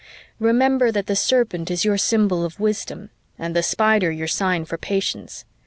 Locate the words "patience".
4.79-5.45